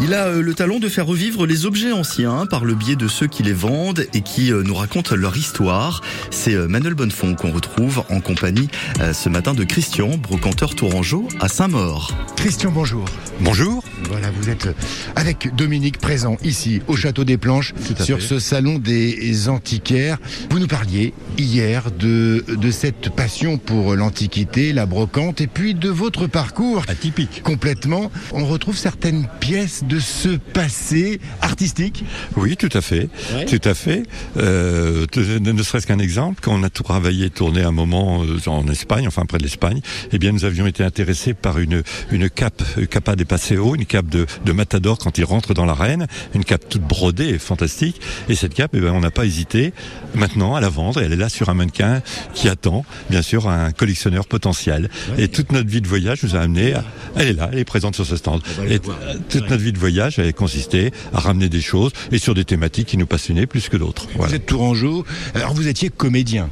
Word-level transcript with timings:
Il 0.00 0.14
a 0.14 0.26
euh, 0.26 0.42
le 0.42 0.54
talent 0.54 0.78
de 0.78 0.88
faire 0.88 1.06
revivre 1.06 1.44
les 1.44 1.66
objets 1.66 1.90
anciens 1.90 2.46
par 2.46 2.64
le 2.64 2.76
biais 2.76 2.94
de 2.94 3.08
ceux 3.08 3.26
qui 3.26 3.42
les 3.42 3.52
vendent 3.52 4.06
et 4.14 4.20
qui 4.20 4.52
euh, 4.52 4.62
nous 4.62 4.74
racontent 4.74 5.16
leur 5.16 5.36
histoire. 5.36 6.02
C'est 6.30 6.54
euh, 6.54 6.68
Manuel 6.68 6.94
Bonnefond 6.94 7.34
qu'on 7.34 7.50
retrouve 7.50 8.04
en 8.08 8.20
compagnie 8.20 8.68
ce 9.12 9.28
matin 9.28 9.54
de 9.54 9.64
Christian, 9.64 10.16
brocanteur 10.16 10.74
tourangeau 10.74 11.28
à 11.40 11.48
Saint-Maur. 11.48 12.12
Christian, 12.36 12.70
bonjour. 12.70 13.04
Bonjour. 13.40 13.82
Voilà, 14.08 14.30
vous 14.30 14.48
êtes 14.48 14.68
avec 15.16 15.54
Dominique 15.54 15.98
présent 15.98 16.36
ici 16.42 16.80
au 16.86 16.96
Château 16.96 17.24
des 17.24 17.36
Planches 17.36 17.74
sur 18.00 18.22
ce 18.22 18.38
salon 18.38 18.78
des 18.78 19.48
antiquaires. 19.48 20.18
Vous 20.50 20.58
nous 20.58 20.66
parliez 20.66 21.12
hier 21.36 21.90
de, 21.90 22.44
de 22.48 22.70
cette 22.70 23.10
passion 23.10 23.58
pour 23.58 23.94
l'antiquité, 23.94 24.72
la 24.72 24.86
brocante 24.86 25.40
et 25.40 25.46
puis 25.46 25.74
de 25.74 25.88
votre 25.88 26.26
parcours. 26.26 26.82
Atypique. 26.88 27.42
Complètement. 27.42 28.10
On 28.32 28.44
retrouve 28.46 28.76
certaines 28.76 29.28
pièces 29.40 29.84
de 29.88 29.98
ce 29.98 30.28
passé 30.28 31.20
artistique 31.40 32.04
Oui, 32.36 32.56
tout 32.56 32.68
à 32.72 32.80
fait. 32.80 33.08
Tout 33.48 33.60
à 33.68 33.74
fait. 33.74 34.02
Euh, 34.36 35.06
ne 35.16 35.62
serait-ce 35.62 35.86
qu'un 35.86 35.98
exemple, 35.98 36.40
quand 36.42 36.54
on 36.54 36.62
a 36.62 36.70
travaillé, 36.70 37.30
tourné 37.30 37.62
un 37.62 37.72
moment 37.72 38.22
euh, 38.24 38.38
en 38.48 38.66
Espagne, 38.68 39.06
enfin 39.06 39.24
près 39.26 39.38
de 39.38 39.42
l'Espagne, 39.42 39.80
eh 40.12 40.18
bien 40.18 40.32
nous 40.32 40.44
avions 40.44 40.66
été 40.66 40.84
intéressés 40.84 41.34
par 41.34 41.58
une, 41.58 41.82
une 42.10 42.28
cape, 42.28 42.62
capa 42.90 43.16
des 43.16 43.24
Paseo, 43.24 43.74
une 43.74 43.86
cape 43.86 44.08
de, 44.08 44.26
de 44.44 44.52
Matador 44.52 44.98
quand 44.98 45.18
il 45.18 45.24
rentre 45.24 45.54
dans 45.54 45.64
l'arène, 45.64 46.06
une 46.34 46.44
cape 46.44 46.68
toute 46.68 46.82
brodée 46.82 47.38
fantastique. 47.38 48.00
Et 48.28 48.34
cette 48.34 48.54
cape, 48.54 48.72
eh 48.74 48.80
bien, 48.80 48.92
on 48.92 49.00
n'a 49.00 49.10
pas 49.10 49.24
hésité 49.24 49.72
maintenant 50.14 50.54
à 50.54 50.60
la 50.60 50.68
vendre. 50.68 51.00
Elle 51.00 51.12
est 51.12 51.16
là 51.16 51.28
sur 51.28 51.48
un 51.48 51.54
mannequin 51.54 52.02
qui 52.34 52.48
attend, 52.48 52.84
bien 53.10 53.22
sûr, 53.22 53.48
un 53.48 53.72
collectionneur 53.72 54.26
potentiel. 54.26 54.90
Et 55.16 55.28
toute 55.28 55.52
notre 55.52 55.68
vie 55.68 55.80
de 55.80 55.88
voyage 55.88 56.22
nous 56.22 56.36
a 56.36 56.40
amené, 56.40 56.74
à... 56.74 56.84
elle 57.16 57.28
est 57.28 57.32
là, 57.32 57.48
elle 57.52 57.58
est 57.58 57.64
présente 57.64 57.94
sur 57.94 58.06
ce 58.06 58.16
stand. 58.16 58.42
Et 58.68 58.78
toute 58.78 59.48
notre 59.48 59.62
vie 59.62 59.72
de 59.72 59.77
voyage 59.78 60.18
avait 60.18 60.32
consisté 60.32 60.90
à 61.12 61.20
ramener 61.20 61.48
des 61.48 61.60
choses 61.60 61.92
et 62.12 62.18
sur 62.18 62.34
des 62.34 62.44
thématiques 62.44 62.88
qui 62.88 62.96
nous 62.96 63.06
passionnaient 63.06 63.46
plus 63.46 63.68
que 63.68 63.76
d'autres. 63.76 64.06
Vous 64.14 64.34
êtes 64.34 64.46
tourangeau, 64.46 65.04
alors 65.34 65.54
vous 65.54 65.68
étiez 65.68 65.88
comédien. 65.88 66.50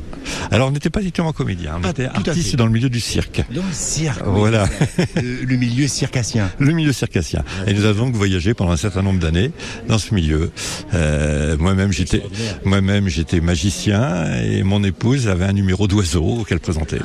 Alors 0.51 0.69
on 0.69 0.71
n'était 0.71 0.91
pas 0.91 1.01
du 1.01 1.13
comédien, 1.13 1.79
on 1.79 1.85
ah, 1.85 1.91
était 1.91 2.07
artiste 2.07 2.57
dans 2.57 2.67
le 2.67 2.73
milieu 2.73 2.89
du 2.89 3.01
cirque. 3.01 3.43
Dans 3.51 3.63
le 3.63 3.73
cirque. 3.73 4.23
Voilà. 4.25 4.69
le, 5.17 5.57
milieu 5.57 5.89
circassien. 5.89 6.51
Le 6.59 6.73
milieu 6.73 6.93
circassien. 6.93 7.43
Et 7.67 7.75
nous 7.75 7.85
avons 7.85 8.11
voyagé 8.11 8.55
pendant 8.55 8.73
un 8.73 8.77
certain 8.77 9.03
nombre 9.03 9.19
d'années 9.19 9.51
dans 9.89 9.99
ce 9.99 10.15
milieu. 10.15 10.51
Euh, 10.95 11.57
moi-même 11.59 11.93
j'étais, 11.93 12.23
moi-même 12.65 13.09
j'étais 13.09 13.41
magicien 13.41 14.41
et 14.43 14.63
mon 14.63 14.85
épouse 14.85 15.29
avait 15.29 15.45
un 15.45 15.53
numéro 15.53 15.89
d'oiseau 15.89 16.45
qu'elle 16.49 16.61
présentait. 16.61 17.01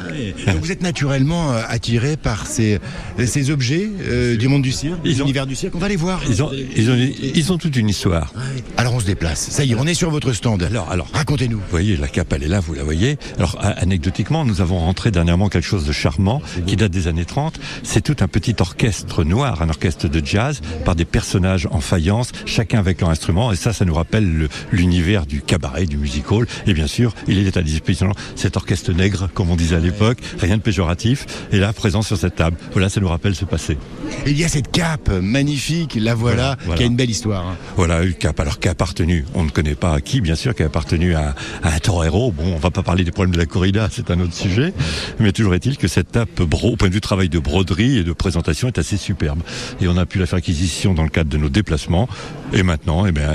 Ah 0.48 0.54
vous 0.60 0.72
êtes 0.72 0.82
naturellement 0.82 1.54
euh, 1.54 1.62
attiré 1.68 2.18
par 2.18 2.48
ces, 2.48 2.80
ces 3.26 3.50
objets 3.50 3.90
euh, 4.02 4.38
du 4.38 4.48
monde 4.48 4.62
du 4.62 4.72
cirque, 4.72 5.00
l'univers 5.04 5.48
du 5.48 5.56
cirque. 5.56 5.76
On 5.76 5.80
va 5.80 5.90
les 5.90 5.96
voir. 5.96 6.22
Ils 6.30 6.44
ont, 6.44 6.52
ils 6.76 6.92
ont, 6.92 6.96
ils 6.96 7.52
ont 7.52 7.58
toute 7.58 7.76
une 7.76 7.90
histoire. 7.90 8.34
Alors 8.78 8.94
on 8.94 9.00
se 9.00 9.06
déplace. 9.06 9.50
Ça 9.50 9.64
y 9.64 9.72
est, 9.72 9.76
on 9.76 9.88
est 9.88 9.94
sur 9.94 10.10
votre 10.10 10.34
stand. 10.34 10.64
Alors, 10.64 10.92
alors, 10.92 11.08
racontez-nous. 11.14 11.58
Vous 11.58 11.64
voyez, 11.70 11.98
la 11.98 12.08
cape, 12.08 12.34
elle 12.34 12.44
est 12.44 12.48
là, 12.48 12.60
vous 12.60 12.74
la 12.74 12.84
voyez. 12.84 13.18
Alors, 13.38 13.58
anecdotiquement, 13.60 14.46
nous 14.46 14.62
avons 14.62 14.80
rentré 14.80 15.12
dernièrement 15.12 15.50
quelque 15.50 15.68
chose 15.68 15.86
de 15.86 15.92
charmant 15.92 16.42
qui 16.68 16.76
date 16.76 16.92
des 16.92 17.08
années 17.08 17.26
30. 17.26 17.60
C'est 17.84 18.02
tout 18.02 18.18
un 18.20 18.28
petit 18.28 18.56
orchestre 18.60 19.24
noir, 19.24 19.62
un 19.62 19.70
orchestre 19.70 20.08
de 20.08 20.22
jazz, 20.24 20.62
par 20.86 20.96
des 20.96 21.06
personnages 21.06 21.68
en 21.72 21.82
faïence, 21.82 22.32
chacun 22.46 22.80
avec 22.80 23.02
leur 23.02 23.10
instrument. 23.10 23.52
Et 23.52 23.56
ça, 23.56 23.74
ça 23.74 23.86
nous 23.86 23.94
rappelle 23.94 24.50
l'univers 24.72 25.26
du 25.26 25.42
cabaret, 25.42 25.86
du 25.86 25.98
music 25.98 26.32
hall. 26.32 26.48
Et 26.68 26.74
bien 26.74 26.88
sûr, 26.88 27.14
il 27.28 27.46
est 27.46 27.58
à 27.58 27.62
disposition 27.62 28.12
cet 28.36 28.58
orchestre 28.58 28.92
nègre, 28.94 29.30
comme 29.34 29.50
on 29.50 29.56
disait 29.56 29.76
à 29.76 29.80
l'époque, 29.80 30.20
rien 30.40 30.58
de 30.58 30.62
péjoratif, 30.62 31.26
et 31.52 31.60
là, 31.60 31.74
présent 31.74 32.02
sur 32.02 32.18
cette 32.18 32.36
table. 32.36 32.58
Voilà, 32.74 32.90
ça 32.90 33.02
nous 33.02 33.08
rappelle 33.08 33.36
ce 33.36 33.46
passé. 33.46 33.78
Il 34.26 34.38
y 34.38 34.44
a 34.44 34.48
cette 34.48 34.72
cape 34.72 35.10
magnifique, 35.10 35.98
la 36.00 36.16
voilà, 36.16 36.58
qui 36.76 36.84
a 36.84 36.86
une 36.86 36.96
belle 36.96 37.10
histoire. 37.10 37.46
Hein. 37.46 37.58
Voilà, 37.76 38.04
une 38.04 38.14
cape, 38.14 38.40
alors 38.40 38.60
qui 38.60 38.68
a 38.68 38.72
appartenu, 38.72 39.26
on 39.34 39.44
ne 39.44 39.50
connaît 39.50 39.76
pas 39.76 39.94
à 39.94 40.02
qui, 40.02 40.22
bien 40.22 40.36
sûr, 40.36 40.56
qui 40.56 40.64
a 40.64 40.68
appartenu 40.68 41.16
à, 41.16 41.36
à 41.64 41.74
un 41.74 41.80
torero. 41.80 42.32
Bon, 42.32 42.54
on 42.56 42.60
va 42.60 42.72
pas 42.72 42.84
parler 42.84 43.04
des 43.04 43.12
problèmes 43.22 43.36
de 43.36 43.40
la 43.40 43.46
corrida, 43.46 43.88
c'est 43.92 44.10
un 44.10 44.20
autre 44.20 44.34
sujet, 44.34 44.74
mais 45.20 45.32
toujours 45.32 45.54
est-il 45.54 45.78
que 45.78 45.88
cette 45.88 46.12
tape, 46.12 46.40
au 46.40 46.76
point 46.76 46.90
de 46.90 46.94
vue 46.94 47.02
travail 47.02 47.30
de 47.30 47.38
broderie 47.38 48.00
et 48.00 48.04
de 48.04 48.14
présentation, 48.14 48.68
est 48.68 48.80
assez 48.80 48.98
superbe. 48.98 49.42
Et 49.80 49.88
on 49.88 49.96
a 49.96 50.08
pu 50.08 50.18
la 50.18 50.26
faire 50.26 50.40
acquisition 50.40 50.96
dans 50.96 51.04
le 51.04 51.10
cadre 51.10 51.30
de 51.30 51.38
nos 51.38 51.50
déplacements. 51.50 52.10
Et 52.52 52.64
maintenant, 52.64 53.06
eh 53.06 53.12
bien, 53.12 53.30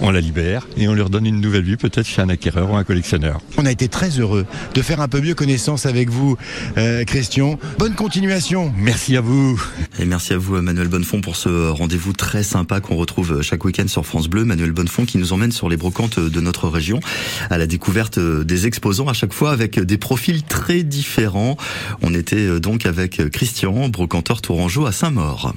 on 0.00 0.12
la 0.12 0.20
libère 0.20 0.68
et 0.76 0.86
on 0.86 0.94
lui 0.94 1.02
redonne 1.02 1.26
une 1.26 1.40
nouvelle 1.40 1.64
vie, 1.64 1.76
peut-être 1.76 2.06
chez 2.06 2.22
un 2.22 2.28
acquéreur 2.28 2.70
ou 2.70 2.76
un 2.76 2.84
collectionneur. 2.84 3.40
On 3.56 3.66
a 3.66 3.72
été 3.72 3.88
très 3.88 4.10
heureux 4.10 4.46
de 4.74 4.80
faire 4.80 5.00
un 5.00 5.08
peu 5.08 5.20
mieux 5.20 5.34
connaissance 5.34 5.86
avec 5.86 6.08
vous, 6.08 6.36
euh, 6.78 7.02
Christian. 7.02 7.58
Bonne 7.80 7.96
continuation. 7.96 8.72
Merci 8.78 9.16
à 9.16 9.22
vous. 9.22 9.60
Et 9.98 10.04
merci 10.04 10.34
à 10.34 10.38
vous, 10.38 10.62
Manuel 10.62 10.86
Bonnefond, 10.86 11.20
pour 11.20 11.34
ce 11.34 11.68
rendez-vous 11.68 12.12
très 12.12 12.44
sympa 12.44 12.80
qu'on 12.80 12.94
retrouve 12.94 13.42
chaque 13.42 13.64
week-end 13.64 13.88
sur 13.88 14.06
France 14.06 14.28
Bleu. 14.28 14.44
Manuel 14.44 14.70
Bonnefond 14.70 15.04
qui 15.04 15.18
nous 15.18 15.32
emmène 15.32 15.50
sur 15.50 15.68
les 15.68 15.76
brocantes 15.76 16.20
de 16.20 16.40
notre 16.40 16.68
région 16.68 17.00
à 17.50 17.58
la 17.58 17.66
découverte 17.66 18.20
des 18.20 18.68
exposants 18.68 19.08
à 19.08 19.14
fois 19.32 19.52
avec 19.52 19.80
des 19.80 19.98
profils 19.98 20.42
très 20.42 20.82
différents. 20.82 21.56
On 22.02 22.14
était 22.14 22.60
donc 22.60 22.86
avec 22.86 23.30
Christian, 23.30 23.88
brocanteur 23.88 24.40
tourangeau 24.40 24.86
à 24.86 24.92
Saint-Maur. 24.92 25.54